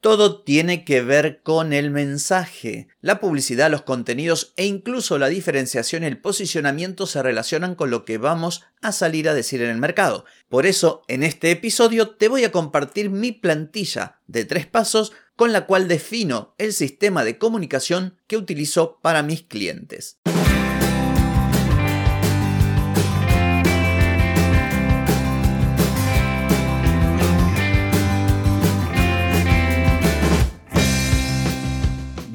Todo 0.00 0.42
tiene 0.42 0.84
que 0.84 1.02
ver 1.02 1.42
con 1.42 1.72
el 1.72 1.90
mensaje. 1.90 2.86
La 3.00 3.18
publicidad, 3.18 3.68
los 3.68 3.82
contenidos 3.82 4.52
e 4.56 4.64
incluso 4.64 5.18
la 5.18 5.28
diferenciación 5.28 6.04
y 6.04 6.06
el 6.06 6.20
posicionamiento 6.20 7.06
se 7.06 7.20
relacionan 7.20 7.74
con 7.74 7.90
lo 7.90 8.04
que 8.04 8.16
vamos 8.16 8.64
a 8.80 8.92
salir 8.92 9.28
a 9.28 9.34
decir 9.34 9.60
en 9.60 9.70
el 9.70 9.78
mercado. 9.78 10.24
Por 10.48 10.66
eso, 10.66 11.02
en 11.08 11.24
este 11.24 11.50
episodio 11.50 12.10
te 12.10 12.28
voy 12.28 12.44
a 12.44 12.52
compartir 12.52 13.10
mi 13.10 13.32
plantilla 13.32 14.20
de 14.28 14.44
tres 14.44 14.66
pasos 14.66 15.12
con 15.34 15.52
la 15.52 15.66
cual 15.66 15.88
defino 15.88 16.54
el 16.58 16.72
sistema 16.72 17.24
de 17.24 17.38
comunicación 17.38 18.18
que 18.28 18.36
utilizo 18.36 19.00
para 19.02 19.24
mis 19.24 19.42
clientes. 19.42 20.20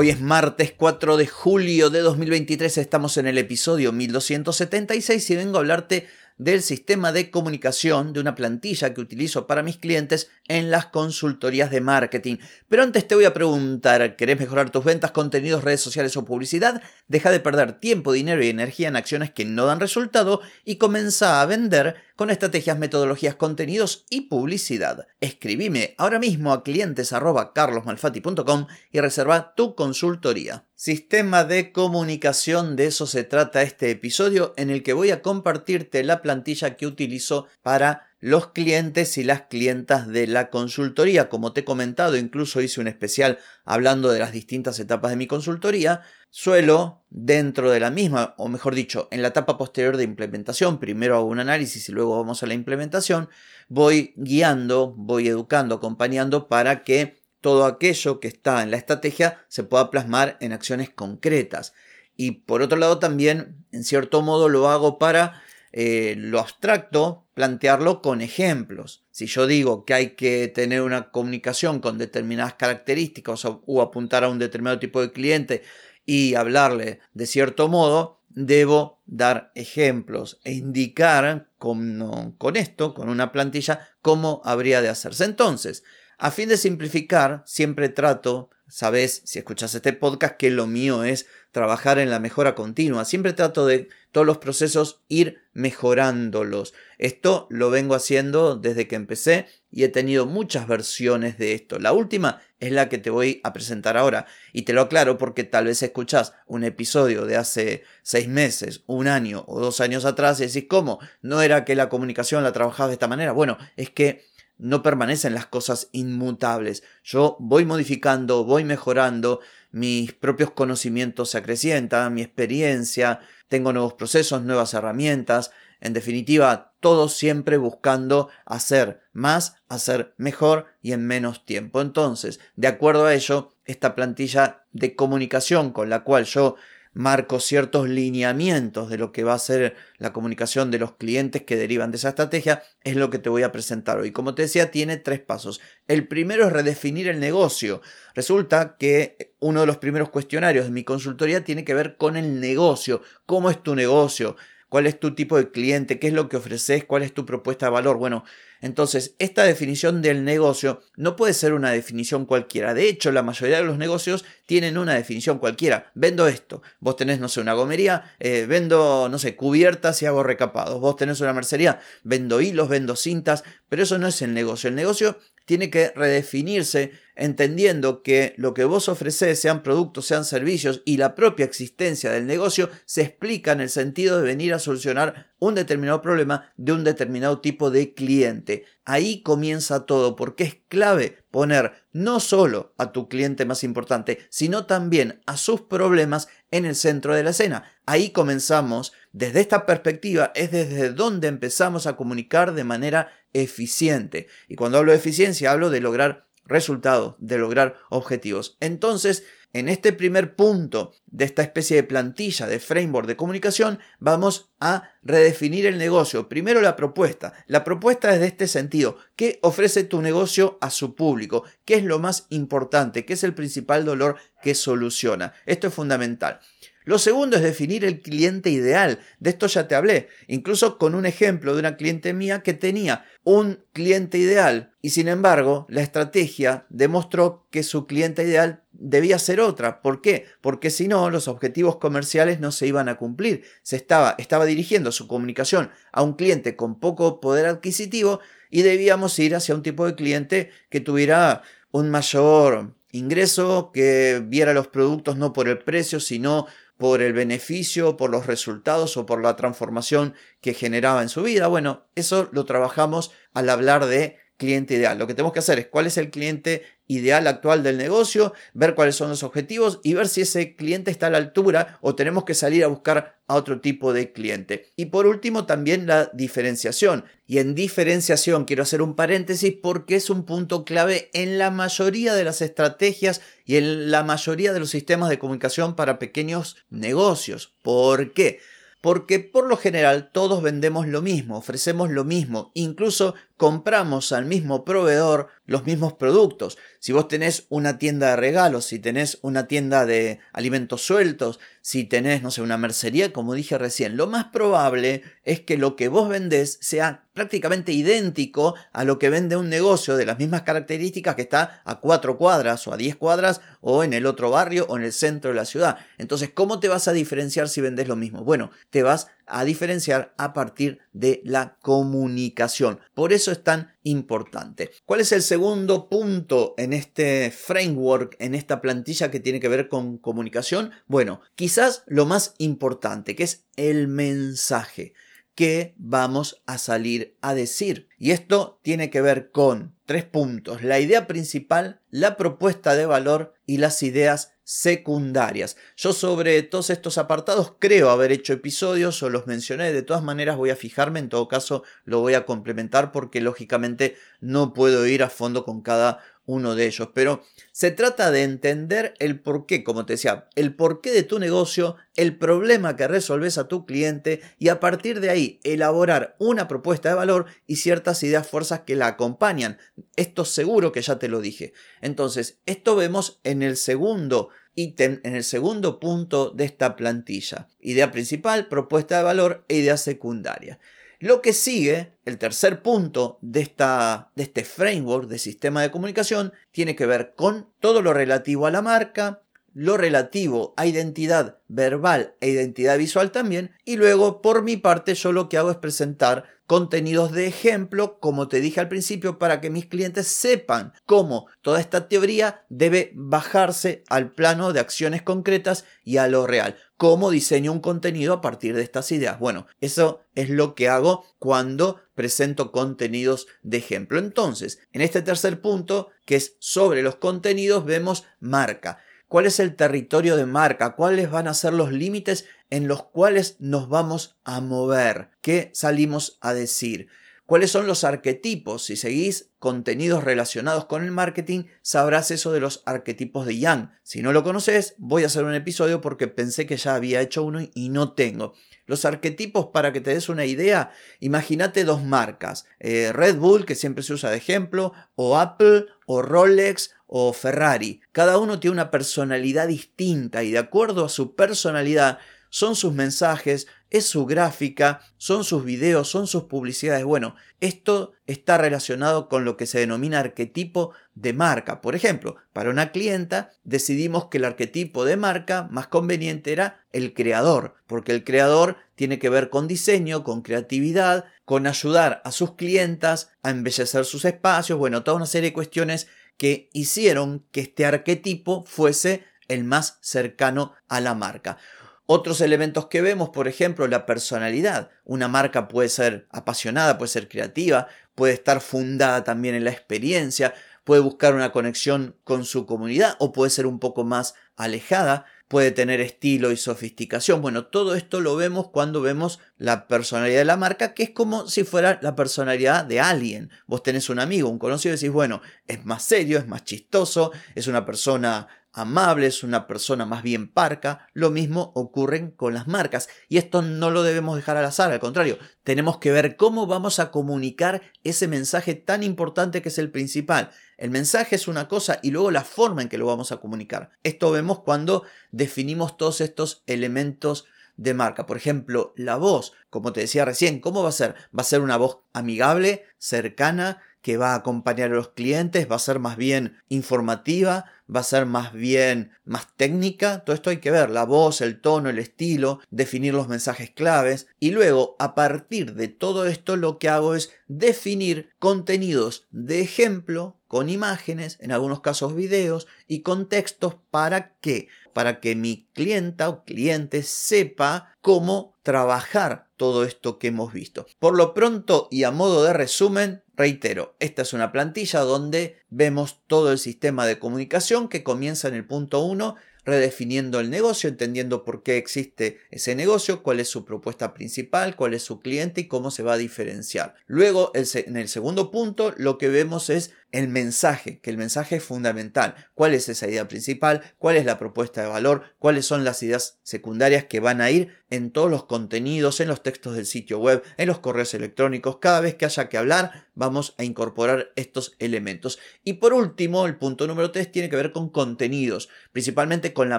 Hoy 0.00 0.10
es 0.10 0.20
martes 0.20 0.72
4 0.76 1.16
de 1.16 1.26
julio 1.26 1.90
de 1.90 1.98
2023, 1.98 2.78
estamos 2.78 3.16
en 3.16 3.26
el 3.26 3.36
episodio 3.36 3.90
1276 3.90 5.30
y 5.30 5.34
vengo 5.34 5.56
a 5.56 5.58
hablarte 5.58 6.06
del 6.36 6.62
sistema 6.62 7.10
de 7.10 7.32
comunicación 7.32 8.12
de 8.12 8.20
una 8.20 8.36
plantilla 8.36 8.94
que 8.94 9.00
utilizo 9.00 9.48
para 9.48 9.64
mis 9.64 9.76
clientes 9.76 10.30
en 10.48 10.70
las 10.70 10.86
consultorías 10.86 11.70
de 11.70 11.80
marketing. 11.80 12.38
Pero 12.68 12.82
antes 12.82 13.06
te 13.06 13.14
voy 13.14 13.26
a 13.26 13.34
preguntar, 13.34 14.16
¿querés 14.16 14.40
mejorar 14.40 14.70
tus 14.70 14.84
ventas, 14.84 15.12
contenidos, 15.12 15.62
redes 15.62 15.80
sociales 15.80 16.16
o 16.16 16.24
publicidad? 16.24 16.82
Deja 17.06 17.30
de 17.30 17.38
perder 17.40 17.78
tiempo, 17.78 18.12
dinero 18.12 18.42
y 18.42 18.48
energía 18.48 18.88
en 18.88 18.96
acciones 18.96 19.30
que 19.30 19.44
no 19.44 19.66
dan 19.66 19.80
resultado 19.80 20.40
y 20.64 20.76
comienza 20.76 21.40
a 21.40 21.46
vender 21.46 21.96
con 22.16 22.30
estrategias, 22.30 22.78
metodologías, 22.78 23.36
contenidos 23.36 24.06
y 24.10 24.22
publicidad. 24.22 25.06
Escribime 25.20 25.94
ahora 25.98 26.18
mismo 26.18 26.52
a 26.52 26.64
clientes.carlosmalfati.com 26.64 28.66
y 28.90 29.00
reserva 29.00 29.54
tu 29.54 29.76
consultoría. 29.76 30.64
Sistema 30.74 31.44
de 31.44 31.70
comunicación, 31.70 32.74
de 32.74 32.86
eso 32.86 33.06
se 33.06 33.24
trata 33.24 33.62
este 33.62 33.90
episodio 33.90 34.54
en 34.56 34.70
el 34.70 34.82
que 34.82 34.94
voy 34.94 35.10
a 35.10 35.22
compartirte 35.22 36.02
la 36.02 36.22
plantilla 36.22 36.76
que 36.76 36.86
utilizo 36.86 37.46
para 37.62 38.07
los 38.20 38.48
clientes 38.48 39.16
y 39.16 39.24
las 39.24 39.42
clientas 39.42 40.08
de 40.08 40.26
la 40.26 40.50
consultoría. 40.50 41.28
Como 41.28 41.52
te 41.52 41.60
he 41.60 41.64
comentado, 41.64 42.16
incluso 42.16 42.60
hice 42.60 42.80
un 42.80 42.88
especial 42.88 43.38
hablando 43.64 44.10
de 44.10 44.18
las 44.18 44.32
distintas 44.32 44.78
etapas 44.80 45.10
de 45.10 45.16
mi 45.16 45.26
consultoría. 45.26 46.02
Suelo, 46.30 47.04
dentro 47.10 47.70
de 47.70 47.80
la 47.80 47.90
misma, 47.90 48.34
o 48.36 48.48
mejor 48.48 48.74
dicho, 48.74 49.08
en 49.10 49.22
la 49.22 49.28
etapa 49.28 49.56
posterior 49.56 49.96
de 49.96 50.04
implementación, 50.04 50.78
primero 50.78 51.16
hago 51.16 51.26
un 51.26 51.40
análisis 51.40 51.88
y 51.88 51.92
luego 51.92 52.16
vamos 52.16 52.42
a 52.42 52.46
la 52.46 52.54
implementación, 52.54 53.28
voy 53.68 54.12
guiando, 54.16 54.92
voy 54.96 55.28
educando, 55.28 55.76
acompañando 55.76 56.48
para 56.48 56.82
que 56.82 57.22
todo 57.40 57.66
aquello 57.66 58.18
que 58.18 58.28
está 58.28 58.62
en 58.62 58.72
la 58.72 58.76
estrategia 58.76 59.44
se 59.48 59.62
pueda 59.62 59.90
plasmar 59.90 60.36
en 60.40 60.52
acciones 60.52 60.90
concretas. 60.90 61.72
Y 62.16 62.32
por 62.32 62.62
otro 62.62 62.78
lado 62.78 62.98
también, 62.98 63.64
en 63.70 63.84
cierto 63.84 64.22
modo, 64.22 64.48
lo 64.48 64.68
hago 64.68 64.98
para 64.98 65.40
eh, 65.72 66.14
lo 66.16 66.40
abstracto, 66.40 67.26
plantearlo 67.34 68.00
con 68.00 68.20
ejemplos. 68.20 69.04
Si 69.10 69.26
yo 69.26 69.46
digo 69.46 69.84
que 69.84 69.94
hay 69.94 70.10
que 70.10 70.48
tener 70.48 70.82
una 70.82 71.10
comunicación 71.10 71.80
con 71.80 71.98
determinadas 71.98 72.54
características 72.54 73.44
o, 73.44 73.82
apuntar 73.82 74.24
a 74.24 74.28
un 74.28 74.38
determinado 74.38 74.78
tipo 74.78 75.00
de 75.00 75.12
cliente 75.12 75.62
y 76.06 76.34
hablarle 76.34 77.00
de 77.12 77.26
cierto 77.26 77.68
modo, 77.68 78.22
debo 78.28 79.02
dar 79.06 79.52
ejemplos 79.54 80.40
e 80.44 80.52
indicar 80.52 81.50
con, 81.58 82.34
con 82.38 82.56
esto, 82.56 82.94
con 82.94 83.08
una 83.08 83.32
plantilla, 83.32 83.88
cómo 84.00 84.40
habría 84.44 84.80
de 84.80 84.88
hacerse. 84.88 85.24
Entonces, 85.24 85.84
a 86.18 86.30
fin 86.30 86.48
de 86.48 86.56
simplificar, 86.56 87.42
siempre 87.46 87.88
trato, 87.88 88.50
sabes, 88.68 89.22
si 89.24 89.38
escuchas 89.38 89.74
este 89.74 89.92
podcast, 89.92 90.36
que 90.36 90.50
lo 90.50 90.66
mío 90.66 91.04
es 91.04 91.26
trabajar 91.52 91.98
en 91.98 92.10
la 92.10 92.20
mejora 92.20 92.54
continua. 92.54 93.04
Siempre 93.04 93.32
trato 93.32 93.66
de 93.66 93.88
todos 94.12 94.26
los 94.26 94.38
procesos 94.38 95.02
ir 95.08 95.42
mejorándolos. 95.52 96.74
Esto 96.98 97.46
lo 97.50 97.70
vengo 97.70 97.94
haciendo 97.94 98.56
desde 98.56 98.86
que 98.86 98.96
empecé 98.96 99.46
y 99.70 99.84
he 99.84 99.88
tenido 99.88 100.26
muchas 100.26 100.68
versiones 100.68 101.38
de 101.38 101.54
esto. 101.54 101.78
La 101.78 101.92
última 101.92 102.40
es 102.60 102.72
la 102.72 102.88
que 102.88 102.98
te 102.98 103.10
voy 103.10 103.40
a 103.44 103.52
presentar 103.52 103.96
ahora 103.96 104.26
y 104.52 104.62
te 104.62 104.72
lo 104.72 104.82
aclaro 104.82 105.18
porque 105.18 105.44
tal 105.44 105.66
vez 105.66 105.82
escuchas 105.82 106.34
un 106.46 106.64
episodio 106.64 107.24
de 107.26 107.36
hace 107.36 107.84
seis 108.02 108.28
meses, 108.28 108.82
un 108.86 109.08
año 109.08 109.44
o 109.48 109.60
dos 109.60 109.80
años 109.80 110.04
atrás 110.04 110.40
y 110.40 110.46
decís, 110.46 110.66
¿cómo? 110.68 111.00
¿No 111.22 111.42
era 111.42 111.64
que 111.64 111.74
la 111.74 111.88
comunicación 111.88 112.42
la 112.42 112.52
trabajaba 112.52 112.88
de 112.88 112.94
esta 112.94 113.08
manera? 113.08 113.32
Bueno, 113.32 113.58
es 113.76 113.90
que 113.90 114.26
no 114.58 114.82
permanecen 114.82 115.34
las 115.34 115.46
cosas 115.46 115.88
inmutables. 115.92 116.82
Yo 117.02 117.36
voy 117.38 117.64
modificando, 117.64 118.44
voy 118.44 118.64
mejorando, 118.64 119.40
mis 119.70 120.12
propios 120.12 120.50
conocimientos 120.50 121.30
se 121.30 121.38
acrecientan, 121.38 122.14
mi 122.14 122.22
experiencia, 122.22 123.20
tengo 123.48 123.72
nuevos 123.72 123.94
procesos, 123.94 124.42
nuevas 124.42 124.74
herramientas, 124.74 125.52
en 125.80 125.92
definitiva, 125.92 126.74
todo 126.80 127.08
siempre 127.08 127.56
buscando 127.56 128.28
hacer 128.44 129.02
más, 129.12 129.56
hacer 129.68 130.14
mejor 130.16 130.66
y 130.82 130.92
en 130.92 131.06
menos 131.06 131.44
tiempo. 131.44 131.80
Entonces, 131.80 132.40
de 132.56 132.68
acuerdo 132.68 133.06
a 133.06 133.14
ello, 133.14 133.52
esta 133.64 133.94
plantilla 133.94 134.64
de 134.72 134.96
comunicación 134.96 135.72
con 135.72 135.88
la 135.88 136.02
cual 136.02 136.24
yo 136.24 136.56
marco 136.98 137.38
ciertos 137.38 137.88
lineamientos 137.88 138.90
de 138.90 138.98
lo 138.98 139.12
que 139.12 139.22
va 139.22 139.34
a 139.34 139.38
ser 139.38 139.76
la 139.98 140.12
comunicación 140.12 140.72
de 140.72 140.80
los 140.80 140.96
clientes 140.96 141.42
que 141.44 141.54
derivan 141.54 141.92
de 141.92 141.96
esa 141.96 142.08
estrategia, 142.08 142.64
es 142.82 142.96
lo 142.96 143.08
que 143.08 143.20
te 143.20 143.28
voy 143.28 143.44
a 143.44 143.52
presentar 143.52 144.00
hoy. 144.00 144.10
Como 144.10 144.34
te 144.34 144.42
decía, 144.42 144.72
tiene 144.72 144.96
tres 144.96 145.20
pasos. 145.20 145.60
El 145.86 146.08
primero 146.08 146.44
es 146.44 146.52
redefinir 146.52 147.06
el 147.06 147.20
negocio. 147.20 147.82
Resulta 148.16 148.76
que 148.76 149.36
uno 149.38 149.60
de 149.60 149.68
los 149.68 149.76
primeros 149.76 150.10
cuestionarios 150.10 150.64
de 150.64 150.72
mi 150.72 150.82
consultoría 150.82 151.44
tiene 151.44 151.64
que 151.64 151.72
ver 151.72 151.96
con 151.96 152.16
el 152.16 152.40
negocio. 152.40 153.00
¿Cómo 153.26 153.48
es 153.48 153.62
tu 153.62 153.76
negocio? 153.76 154.34
Cuál 154.68 154.86
es 154.86 155.00
tu 155.00 155.14
tipo 155.14 155.36
de 155.36 155.50
cliente, 155.50 155.98
qué 155.98 156.08
es 156.08 156.12
lo 156.12 156.28
que 156.28 156.36
ofreces, 156.36 156.84
cuál 156.84 157.02
es 157.02 157.12
tu 157.12 157.24
propuesta 157.24 157.66
de 157.66 157.72
valor. 157.72 157.96
Bueno, 157.98 158.24
entonces 158.60 159.14
esta 159.18 159.44
definición 159.44 160.02
del 160.02 160.24
negocio 160.24 160.82
no 160.96 161.16
puede 161.16 161.34
ser 161.34 161.52
una 161.52 161.70
definición 161.70 162.26
cualquiera. 162.26 162.74
De 162.74 162.88
hecho, 162.88 163.12
la 163.12 163.22
mayoría 163.22 163.58
de 163.58 163.64
los 163.64 163.78
negocios 163.78 164.24
tienen 164.46 164.78
una 164.78 164.94
definición 164.94 165.38
cualquiera. 165.38 165.90
Vendo 165.94 166.26
esto. 166.26 166.62
Vos 166.80 166.96
tenés, 166.96 167.20
no 167.20 167.28
sé, 167.28 167.40
una 167.40 167.54
gomería, 167.54 168.14
eh, 168.18 168.46
vendo, 168.48 169.08
no 169.10 169.18
sé, 169.18 169.36
cubiertas 169.36 170.02
y 170.02 170.06
hago 170.06 170.22
recapados. 170.22 170.80
Vos 170.80 170.96
tenés 170.96 171.20
una 171.20 171.32
mercería, 171.32 171.80
vendo 172.02 172.40
hilos, 172.40 172.68
vendo 172.68 172.96
cintas, 172.96 173.44
pero 173.68 173.82
eso 173.82 173.98
no 173.98 174.08
es 174.08 174.20
el 174.22 174.34
negocio. 174.34 174.68
El 174.68 174.74
negocio 174.74 175.18
tiene 175.48 175.70
que 175.70 175.92
redefinirse 175.96 176.92
entendiendo 177.16 178.02
que 178.02 178.34
lo 178.36 178.52
que 178.52 178.64
vos 178.64 178.90
ofreces, 178.90 179.40
sean 179.40 179.62
productos, 179.62 180.04
sean 180.04 180.26
servicios 180.26 180.82
y 180.84 180.98
la 180.98 181.14
propia 181.14 181.46
existencia 181.46 182.12
del 182.12 182.26
negocio, 182.26 182.68
se 182.84 183.00
explica 183.00 183.52
en 183.52 183.62
el 183.62 183.70
sentido 183.70 184.18
de 184.18 184.24
venir 184.24 184.52
a 184.52 184.58
solucionar 184.58 185.32
un 185.38 185.54
determinado 185.54 186.02
problema 186.02 186.52
de 186.58 186.72
un 186.72 186.84
determinado 186.84 187.40
tipo 187.40 187.70
de 187.70 187.94
cliente. 187.94 188.66
Ahí 188.90 189.20
comienza 189.22 189.84
todo 189.84 190.16
porque 190.16 190.44
es 190.44 190.56
clave 190.68 191.22
poner 191.30 191.74
no 191.92 192.20
solo 192.20 192.72
a 192.78 192.90
tu 192.90 193.06
cliente 193.06 193.44
más 193.44 193.62
importante, 193.62 194.18
sino 194.30 194.64
también 194.64 195.20
a 195.26 195.36
sus 195.36 195.60
problemas 195.60 196.28
en 196.50 196.64
el 196.64 196.74
centro 196.74 197.14
de 197.14 197.22
la 197.22 197.30
escena. 197.30 197.64
Ahí 197.84 198.12
comenzamos, 198.12 198.94
desde 199.12 199.40
esta 199.40 199.66
perspectiva, 199.66 200.32
es 200.34 200.52
desde 200.52 200.88
donde 200.88 201.28
empezamos 201.28 201.86
a 201.86 201.96
comunicar 201.96 202.54
de 202.54 202.64
manera 202.64 203.12
eficiente. 203.34 204.26
Y 204.48 204.56
cuando 204.56 204.78
hablo 204.78 204.92
de 204.92 204.96
eficiencia, 204.96 205.52
hablo 205.52 205.68
de 205.68 205.82
lograr 205.82 206.26
resultados, 206.46 207.14
de 207.18 207.36
lograr 207.36 207.76
objetivos. 207.90 208.56
Entonces, 208.58 209.22
en 209.52 209.68
este 209.68 209.92
primer 209.92 210.36
punto 210.36 210.92
de 211.06 211.24
esta 211.24 211.42
especie 211.42 211.76
de 211.76 211.82
plantilla 211.82 212.46
de 212.46 212.60
framework 212.60 213.06
de 213.06 213.16
comunicación, 213.16 213.78
vamos 213.98 214.50
a 214.60 214.90
redefinir 215.02 215.66
el 215.66 215.78
negocio. 215.78 216.28
Primero 216.28 216.60
la 216.60 216.76
propuesta. 216.76 217.32
La 217.46 217.64
propuesta 217.64 218.12
es 218.12 218.20
de 218.20 218.26
este 218.26 218.46
sentido. 218.46 218.98
¿Qué 219.16 219.38
ofrece 219.42 219.84
tu 219.84 220.02
negocio 220.02 220.58
a 220.60 220.70
su 220.70 220.94
público? 220.94 221.44
¿Qué 221.64 221.76
es 221.76 221.84
lo 221.84 221.98
más 221.98 222.26
importante? 222.28 223.04
¿Qué 223.04 223.14
es 223.14 223.24
el 223.24 223.34
principal 223.34 223.84
dolor 223.84 224.16
que 224.42 224.54
soluciona? 224.54 225.32
Esto 225.46 225.68
es 225.68 225.74
fundamental. 225.74 226.40
Lo 226.88 226.98
segundo 226.98 227.36
es 227.36 227.42
definir 227.42 227.84
el 227.84 228.00
cliente 228.00 228.48
ideal. 228.48 229.00
De 229.20 229.28
esto 229.28 229.46
ya 229.46 229.68
te 229.68 229.74
hablé, 229.74 230.08
incluso 230.26 230.78
con 230.78 230.94
un 230.94 231.04
ejemplo 231.04 231.52
de 231.52 231.60
una 231.60 231.76
cliente 231.76 232.14
mía 232.14 232.42
que 232.42 232.54
tenía 232.54 233.04
un 233.24 233.62
cliente 233.74 234.16
ideal 234.16 234.72
y 234.80 234.88
sin 234.88 235.08
embargo 235.08 235.66
la 235.68 235.82
estrategia 235.82 236.64
demostró 236.70 237.46
que 237.50 237.62
su 237.62 237.86
cliente 237.86 238.22
ideal 238.22 238.62
debía 238.72 239.18
ser 239.18 239.38
otra. 239.38 239.82
¿Por 239.82 240.00
qué? 240.00 240.24
Porque 240.40 240.70
si 240.70 240.88
no, 240.88 241.10
los 241.10 241.28
objetivos 241.28 241.76
comerciales 241.76 242.40
no 242.40 242.52
se 242.52 242.66
iban 242.66 242.88
a 242.88 242.96
cumplir. 242.96 243.42
Se 243.62 243.76
estaba, 243.76 244.14
estaba 244.16 244.46
dirigiendo 244.46 244.90
su 244.90 245.08
comunicación 245.08 245.70
a 245.92 246.00
un 246.02 246.14
cliente 246.14 246.56
con 246.56 246.80
poco 246.80 247.20
poder 247.20 247.44
adquisitivo 247.44 248.20
y 248.48 248.62
debíamos 248.62 249.18
ir 249.18 249.36
hacia 249.36 249.54
un 249.54 249.62
tipo 249.62 249.84
de 249.84 249.94
cliente 249.94 250.52
que 250.70 250.80
tuviera 250.80 251.42
un 251.70 251.90
mayor 251.90 252.78
ingreso, 252.92 253.72
que 253.72 254.22
viera 254.24 254.54
los 254.54 254.68
productos 254.68 255.18
no 255.18 255.34
por 255.34 255.48
el 255.48 255.58
precio, 255.58 256.00
sino 256.00 256.46
por 256.78 257.02
el 257.02 257.12
beneficio, 257.12 257.96
por 257.96 258.10
los 258.10 258.26
resultados 258.26 258.96
o 258.96 259.04
por 259.04 259.20
la 259.20 259.36
transformación 259.36 260.14
que 260.40 260.54
generaba 260.54 261.02
en 261.02 261.08
su 261.10 261.22
vida. 261.22 261.48
Bueno, 261.48 261.86
eso 261.96 262.28
lo 262.32 262.44
trabajamos 262.46 263.10
al 263.34 263.50
hablar 263.50 263.86
de 263.86 264.16
cliente 264.38 264.74
ideal. 264.74 264.98
Lo 264.98 265.06
que 265.06 265.14
tenemos 265.14 265.34
que 265.34 265.40
hacer 265.40 265.58
es 265.58 265.66
cuál 265.66 265.86
es 265.86 265.98
el 265.98 266.10
cliente 266.10 266.62
ideal 266.86 267.26
actual 267.26 267.62
del 267.62 267.76
negocio, 267.76 268.32
ver 268.54 268.74
cuáles 268.74 268.96
son 268.96 269.10
los 269.10 269.22
objetivos 269.22 269.80
y 269.82 269.92
ver 269.92 270.08
si 270.08 270.22
ese 270.22 270.56
cliente 270.56 270.90
está 270.90 271.08
a 271.08 271.10
la 271.10 271.18
altura 271.18 271.78
o 271.82 271.94
tenemos 271.94 272.24
que 272.24 272.34
salir 272.34 272.64
a 272.64 272.68
buscar 272.68 273.18
a 273.26 273.34
otro 273.34 273.60
tipo 273.60 273.92
de 273.92 274.12
cliente. 274.12 274.72
Y 274.76 274.86
por 274.86 275.06
último 275.06 275.44
también 275.44 275.86
la 275.86 276.10
diferenciación. 276.14 277.04
Y 277.26 277.38
en 277.38 277.54
diferenciación 277.54 278.46
quiero 278.46 278.62
hacer 278.62 278.80
un 278.80 278.96
paréntesis 278.96 279.54
porque 279.60 279.96
es 279.96 280.08
un 280.08 280.24
punto 280.24 280.64
clave 280.64 281.10
en 281.12 281.36
la 281.36 281.50
mayoría 281.50 282.14
de 282.14 282.24
las 282.24 282.40
estrategias 282.40 283.20
y 283.44 283.56
en 283.56 283.90
la 283.90 284.04
mayoría 284.04 284.54
de 284.54 284.60
los 284.60 284.70
sistemas 284.70 285.10
de 285.10 285.18
comunicación 285.18 285.76
para 285.76 285.98
pequeños 285.98 286.56
negocios. 286.70 287.54
¿Por 287.62 288.14
qué? 288.14 288.38
porque 288.80 289.18
por 289.18 289.48
lo 289.48 289.56
general 289.56 290.10
todos 290.12 290.42
vendemos 290.42 290.86
lo 290.86 291.02
mismo, 291.02 291.36
ofrecemos 291.36 291.90
lo 291.90 292.04
mismo, 292.04 292.52
incluso 292.54 293.14
compramos 293.38 294.10
al 294.10 294.26
mismo 294.26 294.64
proveedor 294.64 295.28
los 295.46 295.64
mismos 295.64 295.94
productos. 295.94 296.58
Si 296.80 296.92
vos 296.92 297.08
tenés 297.08 297.46
una 297.48 297.78
tienda 297.78 298.10
de 298.10 298.16
regalos, 298.16 298.66
si 298.66 298.80
tenés 298.80 299.18
una 299.22 299.46
tienda 299.46 299.86
de 299.86 300.18
alimentos 300.32 300.84
sueltos, 300.84 301.38
si 301.62 301.84
tenés, 301.84 302.20
no 302.20 302.32
sé, 302.32 302.42
una 302.42 302.58
mercería, 302.58 303.12
como 303.12 303.34
dije 303.34 303.56
recién, 303.56 303.96
lo 303.96 304.08
más 304.08 304.26
probable 304.26 305.04
es 305.22 305.40
que 305.40 305.56
lo 305.56 305.76
que 305.76 305.88
vos 305.88 306.08
vendés 306.08 306.58
sea 306.60 307.04
prácticamente 307.14 307.72
idéntico 307.72 308.54
a 308.72 308.84
lo 308.84 308.98
que 308.98 309.08
vende 309.08 309.36
un 309.36 309.48
negocio 309.48 309.96
de 309.96 310.06
las 310.06 310.18
mismas 310.18 310.42
características 310.42 311.14
que 311.14 311.22
está 311.22 311.62
a 311.64 311.80
cuatro 311.80 312.18
cuadras 312.18 312.66
o 312.66 312.72
a 312.72 312.76
diez 312.76 312.96
cuadras 312.96 313.40
o 313.60 313.84
en 313.84 313.92
el 313.92 314.06
otro 314.06 314.30
barrio 314.30 314.66
o 314.68 314.76
en 314.76 314.82
el 314.82 314.92
centro 314.92 315.30
de 315.30 315.36
la 315.36 315.44
ciudad. 315.44 315.78
Entonces, 315.96 316.30
¿cómo 316.34 316.58
te 316.58 316.68
vas 316.68 316.88
a 316.88 316.92
diferenciar 316.92 317.48
si 317.48 317.60
vendes 317.60 317.86
lo 317.86 317.96
mismo? 317.96 318.24
Bueno, 318.24 318.50
te 318.70 318.82
vas 318.82 319.08
a 319.28 319.44
diferenciar 319.44 320.14
a 320.18 320.32
partir 320.32 320.78
de 320.92 321.20
la 321.24 321.56
comunicación. 321.62 322.80
Por 322.94 323.12
eso 323.12 323.30
es 323.30 323.42
tan 323.42 323.74
importante. 323.82 324.70
¿Cuál 324.84 325.00
es 325.00 325.12
el 325.12 325.22
segundo 325.22 325.88
punto 325.88 326.54
en 326.58 326.72
este 326.72 327.30
framework, 327.30 328.16
en 328.18 328.34
esta 328.34 328.60
plantilla 328.60 329.10
que 329.10 329.20
tiene 329.20 329.40
que 329.40 329.48
ver 329.48 329.68
con 329.68 329.98
comunicación? 329.98 330.72
Bueno, 330.86 331.20
quizás 331.34 331.82
lo 331.86 332.06
más 332.06 332.34
importante, 332.38 333.14
que 333.14 333.24
es 333.24 333.46
el 333.56 333.88
mensaje 333.88 334.94
que 335.38 335.74
vamos 335.76 336.42
a 336.46 336.58
salir 336.58 337.16
a 337.22 337.32
decir. 337.32 337.88
Y 337.96 338.10
esto 338.10 338.58
tiene 338.64 338.90
que 338.90 339.00
ver 339.00 339.30
con 339.30 339.76
tres 339.86 340.04
puntos. 340.04 340.64
La 340.64 340.80
idea 340.80 341.06
principal, 341.06 341.80
la 341.90 342.16
propuesta 342.16 342.74
de 342.74 342.86
valor 342.86 343.34
y 343.46 343.58
las 343.58 343.84
ideas 343.84 344.32
secundarias. 344.48 345.58
Yo 345.76 345.92
sobre 345.92 346.42
todos 346.42 346.70
estos 346.70 346.96
apartados 346.96 347.52
creo 347.58 347.90
haber 347.90 348.12
hecho 348.12 348.32
episodios 348.32 349.02
o 349.02 349.10
los 349.10 349.26
mencioné, 349.26 349.74
de 349.74 349.82
todas 349.82 350.02
maneras 350.02 350.38
voy 350.38 350.48
a 350.48 350.56
fijarme, 350.56 351.00
en 351.00 351.10
todo 351.10 351.28
caso 351.28 351.64
lo 351.84 352.00
voy 352.00 352.14
a 352.14 352.24
complementar 352.24 352.90
porque 352.90 353.20
lógicamente 353.20 353.98
no 354.20 354.54
puedo 354.54 354.86
ir 354.86 355.02
a 355.02 355.10
fondo 355.10 355.44
con 355.44 355.60
cada 355.60 356.02
uno 356.28 356.54
de 356.54 356.66
ellos, 356.66 356.90
pero 356.92 357.22
se 357.52 357.70
trata 357.70 358.10
de 358.10 358.22
entender 358.22 358.92
el 358.98 359.18
porqué, 359.18 359.64
como 359.64 359.86
te 359.86 359.94
decía, 359.94 360.28
el 360.36 360.54
porqué 360.54 360.90
de 360.92 361.02
tu 361.02 361.18
negocio, 361.18 361.76
el 361.96 362.18
problema 362.18 362.76
que 362.76 362.86
resolves 362.86 363.38
a 363.38 363.48
tu 363.48 363.64
cliente 363.64 364.20
y 364.38 364.50
a 364.50 364.60
partir 364.60 365.00
de 365.00 365.08
ahí 365.08 365.40
elaborar 365.42 366.16
una 366.18 366.46
propuesta 366.46 366.90
de 366.90 366.96
valor 366.96 367.26
y 367.46 367.56
ciertas 367.56 368.02
ideas 368.02 368.28
fuerzas 368.28 368.60
que 368.60 368.76
la 368.76 368.88
acompañan. 368.88 369.56
Esto 369.96 370.26
seguro 370.26 370.70
que 370.70 370.82
ya 370.82 370.98
te 370.98 371.08
lo 371.08 371.22
dije. 371.22 371.54
Entonces, 371.80 372.40
esto 372.44 372.76
vemos 372.76 373.20
en 373.24 373.42
el 373.42 373.56
segundo 373.56 374.28
ítem 374.54 375.00
en 375.04 375.14
el 375.14 375.22
segundo 375.22 375.78
punto 375.78 376.30
de 376.30 376.44
esta 376.44 376.74
plantilla. 376.74 377.48
Idea 377.60 377.90
principal, 377.92 378.48
propuesta 378.48 378.98
de 378.98 379.04
valor 379.04 379.44
e 379.48 379.58
idea 379.58 379.76
secundaria. 379.76 380.58
Lo 381.00 381.22
que 381.22 381.32
sigue, 381.32 381.96
el 382.04 382.18
tercer 382.18 382.60
punto 382.60 383.18
de, 383.22 383.40
esta, 383.40 384.10
de 384.16 384.24
este 384.24 384.44
framework 384.44 385.08
de 385.08 385.20
sistema 385.20 385.62
de 385.62 385.70
comunicación, 385.70 386.32
tiene 386.50 386.74
que 386.74 386.86
ver 386.86 387.14
con 387.14 387.52
todo 387.60 387.82
lo 387.82 387.92
relativo 387.92 388.46
a 388.46 388.50
la 388.50 388.62
marca, 388.62 389.22
lo 389.58 389.76
relativo 389.76 390.54
a 390.56 390.66
identidad 390.66 391.38
verbal 391.48 392.14
e 392.20 392.28
identidad 392.28 392.78
visual 392.78 393.10
también. 393.10 393.50
Y 393.64 393.74
luego, 393.74 394.22
por 394.22 394.44
mi 394.44 394.56
parte, 394.56 394.94
yo 394.94 395.10
lo 395.10 395.28
que 395.28 395.36
hago 395.36 395.50
es 395.50 395.56
presentar 395.56 396.26
contenidos 396.46 397.10
de 397.10 397.26
ejemplo, 397.26 397.98
como 397.98 398.28
te 398.28 398.40
dije 398.40 398.60
al 398.60 398.68
principio, 398.68 399.18
para 399.18 399.40
que 399.40 399.50
mis 399.50 399.66
clientes 399.66 400.06
sepan 400.06 400.74
cómo 400.86 401.26
toda 401.42 401.58
esta 401.58 401.88
teoría 401.88 402.44
debe 402.48 402.92
bajarse 402.94 403.82
al 403.88 404.12
plano 404.12 404.52
de 404.52 404.60
acciones 404.60 405.02
concretas 405.02 405.64
y 405.82 405.96
a 405.96 406.06
lo 406.06 406.28
real. 406.28 406.54
Cómo 406.76 407.10
diseño 407.10 407.50
un 407.50 407.60
contenido 407.60 408.14
a 408.14 408.20
partir 408.20 408.54
de 408.54 408.62
estas 408.62 408.92
ideas. 408.92 409.18
Bueno, 409.18 409.48
eso 409.60 410.02
es 410.14 410.30
lo 410.30 410.54
que 410.54 410.68
hago 410.68 411.04
cuando 411.18 411.80
presento 411.96 412.52
contenidos 412.52 413.26
de 413.42 413.56
ejemplo. 413.56 413.98
Entonces, 413.98 414.60
en 414.72 414.82
este 414.82 415.02
tercer 415.02 415.40
punto, 415.40 415.88
que 416.06 416.14
es 416.14 416.36
sobre 416.38 416.82
los 416.82 416.94
contenidos, 416.94 417.64
vemos 417.64 418.04
marca 418.20 418.78
cuál 419.08 419.26
es 419.26 419.40
el 419.40 419.56
territorio 419.56 420.16
de 420.16 420.26
marca, 420.26 420.76
cuáles 420.76 421.10
van 421.10 421.28
a 421.28 421.34
ser 421.34 421.52
los 421.52 421.72
límites 421.72 422.26
en 422.50 422.68
los 422.68 422.84
cuales 422.84 423.36
nos 423.40 423.68
vamos 423.68 424.18
a 424.24 424.40
mover, 424.40 425.10
qué 425.20 425.50
salimos 425.54 426.18
a 426.20 426.34
decir. 426.34 426.88
¿Cuáles 427.28 427.50
son 427.50 427.66
los 427.66 427.84
arquetipos? 427.84 428.64
Si 428.64 428.76
seguís 428.76 429.32
contenidos 429.38 430.02
relacionados 430.02 430.64
con 430.64 430.82
el 430.82 430.90
marketing, 430.92 431.44
sabrás 431.60 432.10
eso 432.10 432.32
de 432.32 432.40
los 432.40 432.62
arquetipos 432.64 433.26
de 433.26 433.38
Yang. 433.38 433.70
Si 433.82 434.00
no 434.00 434.14
lo 434.14 434.24
conoces, 434.24 434.74
voy 434.78 435.02
a 435.02 435.08
hacer 435.08 435.24
un 435.24 435.34
episodio 435.34 435.82
porque 435.82 436.08
pensé 436.08 436.46
que 436.46 436.56
ya 436.56 436.74
había 436.74 437.02
hecho 437.02 437.22
uno 437.22 437.40
y 437.52 437.68
no 437.68 437.92
tengo. 437.92 438.32
Los 438.64 438.86
arquetipos, 438.86 439.48
para 439.52 439.74
que 439.74 439.82
te 439.82 439.90
des 439.90 440.08
una 440.08 440.24
idea, 440.24 440.70
imagínate 441.00 441.64
dos 441.64 441.84
marcas, 441.84 442.46
eh, 442.60 442.92
Red 442.94 443.16
Bull, 443.16 443.44
que 443.44 443.54
siempre 443.54 443.84
se 443.84 443.92
usa 443.92 444.10
de 444.10 444.16
ejemplo, 444.16 444.72
o 444.94 445.18
Apple, 445.18 445.66
o 445.84 446.00
Rolex, 446.00 446.74
o 446.88 447.12
Ferrari. 447.12 447.80
Cada 447.92 448.18
uno 448.18 448.40
tiene 448.40 448.54
una 448.54 448.72
personalidad 448.72 449.46
distinta 449.46 450.24
y 450.24 450.32
de 450.32 450.38
acuerdo 450.38 450.84
a 450.84 450.88
su 450.88 451.14
personalidad 451.14 451.98
son 452.30 452.56
sus 452.56 452.72
mensajes, 452.72 453.46
es 453.70 453.86
su 453.86 454.06
gráfica, 454.06 454.80
son 454.96 455.24
sus 455.24 455.44
videos, 455.44 455.88
son 455.88 456.06
sus 456.06 456.24
publicidades. 456.24 456.84
Bueno, 456.84 457.14
esto 457.40 457.92
está 458.06 458.38
relacionado 458.38 459.08
con 459.08 459.24
lo 459.24 459.36
que 459.36 459.46
se 459.46 459.58
denomina 459.60 460.00
arquetipo 460.00 460.72
de 460.94 461.12
marca. 461.12 461.60
Por 461.60 461.74
ejemplo, 461.74 462.16
para 462.32 462.50
una 462.50 462.72
clienta 462.72 463.30
decidimos 463.44 464.06
que 464.06 464.18
el 464.18 464.24
arquetipo 464.24 464.84
de 464.84 464.96
marca 464.96 465.48
más 465.50 465.68
conveniente 465.68 466.32
era 466.32 466.64
el 466.72 466.94
creador, 466.94 467.54
porque 467.66 467.92
el 467.92 468.04
creador 468.04 468.56
tiene 468.74 468.98
que 468.98 469.10
ver 469.10 469.30
con 469.30 469.48
diseño, 469.48 470.04
con 470.04 470.22
creatividad, 470.22 471.04
con 471.24 471.46
ayudar 471.46 472.00
a 472.04 472.12
sus 472.12 472.34
clientas 472.34 473.10
a 473.22 473.30
embellecer 473.30 473.84
sus 473.84 474.04
espacios, 474.04 474.58
bueno, 474.58 474.82
toda 474.82 474.96
una 474.96 475.06
serie 475.06 475.30
de 475.30 475.34
cuestiones 475.34 475.88
que 476.18 476.50
hicieron 476.52 477.24
que 477.32 477.40
este 477.40 477.64
arquetipo 477.64 478.44
fuese 478.44 479.04
el 479.28 479.44
más 479.44 479.78
cercano 479.80 480.52
a 480.68 480.80
la 480.80 480.94
marca. 480.94 481.38
Otros 481.86 482.20
elementos 482.20 482.66
que 482.66 482.82
vemos, 482.82 483.08
por 483.10 483.28
ejemplo, 483.28 483.66
la 483.66 483.86
personalidad. 483.86 484.70
Una 484.84 485.08
marca 485.08 485.48
puede 485.48 485.70
ser 485.70 486.06
apasionada, 486.10 486.76
puede 486.76 486.90
ser 486.90 487.08
creativa, 487.08 487.68
puede 487.94 488.12
estar 488.12 488.42
fundada 488.42 489.04
también 489.04 489.34
en 489.34 489.44
la 489.44 489.50
experiencia, 489.50 490.34
puede 490.64 490.82
buscar 490.82 491.14
una 491.14 491.32
conexión 491.32 491.96
con 492.04 492.26
su 492.26 492.44
comunidad 492.44 492.96
o 492.98 493.12
puede 493.12 493.30
ser 493.30 493.46
un 493.46 493.58
poco 493.58 493.84
más 493.84 494.14
alejada, 494.36 495.06
puede 495.28 495.50
tener 495.50 495.80
estilo 495.80 496.32
y 496.32 496.36
sofisticación. 496.36 497.20
Bueno, 497.22 497.46
todo 497.46 497.74
esto 497.74 498.00
lo 498.00 498.16
vemos 498.16 498.48
cuando 498.48 498.80
vemos 498.80 499.20
la 499.36 499.68
personalidad 499.68 500.18
de 500.18 500.24
la 500.24 500.36
marca, 500.36 500.74
que 500.74 500.82
es 500.82 500.90
como 500.90 501.28
si 501.28 501.44
fuera 501.44 501.78
la 501.82 501.94
personalidad 501.94 502.64
de 502.64 502.80
alguien. 502.80 503.30
Vos 503.46 503.62
tenés 503.62 503.90
un 503.90 504.00
amigo, 504.00 504.28
un 504.30 504.38
conocido 504.38 504.74
y 504.74 504.78
decís, 504.78 504.90
bueno, 504.90 505.20
es 505.46 505.64
más 505.64 505.84
serio, 505.84 506.18
es 506.18 506.26
más 506.26 506.44
chistoso, 506.44 507.12
es 507.34 507.46
una 507.46 507.64
persona 507.66 508.26
amable, 508.52 509.06
es 509.06 509.22
una 509.22 509.46
persona 509.46 509.84
más 509.84 510.02
bien 510.02 510.32
parca. 510.32 510.88
Lo 510.94 511.10
mismo 511.10 511.52
ocurre 511.54 512.14
con 512.16 512.34
las 512.34 512.48
marcas. 512.48 512.88
Y 513.08 513.18
esto 513.18 513.42
no 513.42 513.70
lo 513.70 513.82
debemos 513.82 514.16
dejar 514.16 514.36
al 514.36 514.46
azar, 514.46 514.72
al 514.72 514.80
contrario, 514.80 515.18
tenemos 515.44 515.78
que 515.78 515.92
ver 515.92 516.16
cómo 516.16 516.46
vamos 516.46 516.78
a 516.78 516.90
comunicar 516.90 517.62
ese 517.84 518.08
mensaje 518.08 518.54
tan 518.54 518.82
importante 518.82 519.42
que 519.42 519.50
es 519.50 519.58
el 519.58 519.70
principal. 519.70 520.30
El 520.58 520.70
mensaje 520.70 521.14
es 521.14 521.28
una 521.28 521.46
cosa 521.46 521.78
y 521.82 521.92
luego 521.92 522.10
la 522.10 522.24
forma 522.24 522.62
en 522.62 522.68
que 522.68 522.78
lo 522.78 522.86
vamos 522.86 523.12
a 523.12 523.18
comunicar. 523.18 523.70
Esto 523.84 524.10
vemos 524.10 524.40
cuando 524.40 524.82
definimos 525.12 525.76
todos 525.76 526.00
estos 526.00 526.42
elementos 526.48 527.26
de 527.56 527.74
marca. 527.74 528.06
Por 528.06 528.16
ejemplo, 528.16 528.74
la 528.76 528.96
voz, 528.96 529.34
como 529.50 529.72
te 529.72 529.80
decía 529.80 530.04
recién, 530.04 530.40
¿cómo 530.40 530.64
va 530.64 530.70
a 530.70 530.72
ser? 530.72 530.96
¿Va 531.16 531.20
a 531.22 531.24
ser 531.24 531.42
una 531.42 531.56
voz 531.56 531.78
amigable, 531.92 532.64
cercana, 532.78 533.62
que 533.82 533.96
va 533.96 534.12
a 534.12 534.16
acompañar 534.16 534.72
a 534.72 534.74
los 534.74 534.88
clientes? 534.88 535.48
¿Va 535.48 535.56
a 535.56 535.60
ser 535.60 535.78
más 535.78 535.96
bien 535.96 536.38
informativa? 536.48 537.44
¿Va 537.74 537.80
a 537.80 537.84
ser 537.84 538.06
más 538.06 538.32
bien 538.32 538.90
más 539.04 539.28
técnica? 539.36 540.00
Todo 540.00 540.14
esto 540.14 540.30
hay 540.30 540.38
que 540.38 540.50
ver, 540.50 540.70
la 540.70 540.84
voz, 540.84 541.20
el 541.20 541.40
tono, 541.40 541.70
el 541.70 541.78
estilo, 541.78 542.40
definir 542.50 542.94
los 542.94 543.06
mensajes 543.06 543.50
claves 543.50 544.08
y 544.18 544.32
luego 544.32 544.74
a 544.80 544.96
partir 544.96 545.54
de 545.54 545.68
todo 545.68 546.06
esto 546.06 546.36
lo 546.36 546.58
que 546.58 546.68
hago 546.68 546.96
es 546.96 547.12
definir 547.28 548.10
contenidos 548.18 549.06
de 549.12 549.40
ejemplo 549.40 550.17
con 550.28 550.48
imágenes, 550.48 551.18
en 551.20 551.32
algunos 551.32 551.60
casos 551.60 551.96
videos 551.96 552.46
y 552.66 552.80
con 552.82 553.08
textos 553.08 553.56
para 553.70 554.14
qué? 554.20 554.48
Para 554.72 555.00
que 555.00 555.16
mi 555.16 555.48
clienta 555.54 556.08
o 556.08 556.24
cliente 556.24 556.82
sepa 556.82 557.76
cómo 557.80 558.34
trabajar 558.42 559.26
todo 559.36 559.64
esto 559.64 559.98
que 559.98 560.08
hemos 560.08 560.32
visto. 560.32 560.66
Por 560.78 560.96
lo 560.96 561.14
pronto 561.14 561.68
y 561.70 561.84
a 561.84 561.90
modo 561.90 562.22
de 562.24 562.32
resumen, 562.32 563.02
reitero, 563.16 563.74
esta 563.80 564.02
es 564.02 564.12
una 564.12 564.30
plantilla 564.30 564.80
donde 564.80 565.38
vemos 565.48 566.00
todo 566.06 566.30
el 566.30 566.38
sistema 566.38 566.86
de 566.86 566.98
comunicación 566.98 567.68
que 567.68 567.82
comienza 567.82 568.28
en 568.28 568.34
el 568.34 568.46
punto 568.46 568.80
1 568.80 569.16
redefiniendo 569.48 570.20
el 570.20 570.28
negocio, 570.28 570.68
entendiendo 570.68 571.24
por 571.24 571.42
qué 571.42 571.56
existe 571.56 572.18
ese 572.30 572.54
negocio, 572.54 573.02
cuál 573.02 573.18
es 573.18 573.28
su 573.28 573.46
propuesta 573.46 573.94
principal, 573.94 574.56
cuál 574.56 574.74
es 574.74 574.82
su 574.82 575.00
cliente 575.00 575.40
y 575.40 575.48
cómo 575.48 575.70
se 575.70 575.82
va 575.82 575.94
a 575.94 575.96
diferenciar. 575.98 576.74
Luego, 576.86 577.32
en 577.32 577.76
el 577.78 577.88
segundo 577.88 578.30
punto, 578.30 578.74
lo 578.76 578.98
que 578.98 579.08
vemos 579.08 579.48
es 579.48 579.72
el 579.92 580.08
mensaje, 580.08 580.80
que 580.80 580.90
el 580.90 580.98
mensaje 580.98 581.36
es 581.36 581.44
fundamental. 581.44 582.14
¿Cuál 582.34 582.54
es 582.54 582.68
esa 582.68 582.86
idea 582.88 583.08
principal? 583.08 583.62
¿Cuál 583.78 583.96
es 583.96 584.04
la 584.04 584.18
propuesta 584.18 584.60
de 584.60 584.68
valor? 584.68 585.02
¿Cuáles 585.18 585.46
son 585.46 585.64
las 585.64 585.82
ideas 585.82 586.18
secundarias 586.22 586.84
que 586.84 587.00
van 587.00 587.20
a 587.20 587.30
ir 587.30 587.56
en 587.70 587.90
todos 587.90 588.10
los 588.10 588.24
contenidos, 588.24 589.00
en 589.00 589.08
los 589.08 589.22
textos 589.22 589.56
del 589.56 589.66
sitio 589.66 589.98
web, 589.98 590.22
en 590.36 590.48
los 590.48 590.58
correos 590.58 590.92
electrónicos? 590.94 591.58
Cada 591.58 591.80
vez 591.80 591.94
que 591.94 592.04
haya 592.04 592.28
que 592.28 592.36
hablar, 592.36 592.88
vamos 592.94 593.34
a 593.38 593.44
incorporar 593.44 594.12
estos 594.16 594.56
elementos. 594.58 595.18
Y 595.44 595.54
por 595.54 595.72
último, 595.72 596.26
el 596.26 596.36
punto 596.36 596.66
número 596.66 596.90
3 596.90 597.10
tiene 597.10 597.30
que 597.30 597.36
ver 597.36 597.52
con 597.52 597.70
contenidos, 597.70 598.48
principalmente 598.72 599.32
con 599.32 599.48
la 599.48 599.58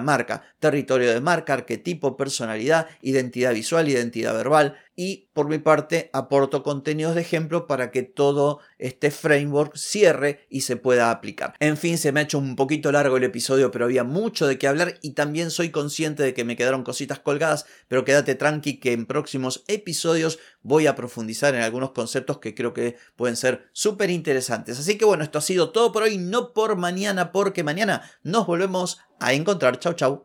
marca, 0.00 0.54
territorio 0.60 1.12
de 1.12 1.20
marca, 1.20 1.54
arquetipo, 1.54 2.16
personalidad, 2.16 2.86
identidad 3.02 3.52
visual, 3.52 3.88
identidad 3.88 4.34
verbal, 4.34 4.76
y 4.96 5.30
por 5.32 5.48
mi 5.48 5.58
parte 5.58 6.10
aporto 6.12 6.62
contenidos 6.62 7.14
de 7.14 7.22
ejemplo 7.22 7.66
para 7.66 7.90
que 7.90 8.02
todo 8.02 8.60
este 8.78 9.10
framework 9.10 9.76
cierre 9.76 10.46
y 10.50 10.62
se 10.62 10.76
pueda 10.76 11.10
aplicar. 11.10 11.54
En 11.60 11.76
fin, 11.76 11.98
se 11.98 12.12
me 12.12 12.20
ha 12.20 12.24
hecho 12.24 12.38
un 12.38 12.56
poquito 12.56 12.92
largo 12.92 13.16
el 13.16 13.24
episodio, 13.24 13.70
pero 13.70 13.86
había 13.86 14.04
mucho 14.04 14.46
de 14.46 14.58
qué 14.58 14.68
hablar 14.68 14.98
y 15.02 15.12
también 15.12 15.50
soy 15.50 15.70
consciente 15.70 16.22
de 16.22 16.34
que 16.34 16.44
me 16.44 16.56
quedaron 16.56 16.84
cositas 16.84 17.18
colgadas, 17.18 17.66
pero 17.88 18.04
quédate 18.04 18.34
tranqui 18.34 18.78
que 18.78 18.92
en 18.92 19.06
próximos 19.06 19.64
episodios 19.68 20.38
voy 20.62 20.86
a 20.86 20.94
profundizar 20.94 21.54
en 21.54 21.62
algunos 21.62 21.92
conceptos 21.92 22.38
que 22.38 22.54
creo 22.54 22.74
que 22.74 22.96
pueden 23.16 23.36
ser 23.36 23.68
súper 23.72 24.10
interesantes. 24.10 24.78
Así 24.78 24.98
que 24.98 25.04
bueno, 25.04 25.24
esto 25.24 25.38
ha 25.38 25.42
sido 25.42 25.70
todo 25.70 25.92
por 25.92 26.02
hoy, 26.02 26.18
no 26.18 26.52
por 26.52 26.76
mañana, 26.76 27.32
porque 27.32 27.64
mañana 27.64 28.02
nos 28.22 28.46
volvemos 28.46 29.00
a 29.18 29.32
encontrar. 29.32 29.78
Chau, 29.78 29.94
chau. 29.94 30.24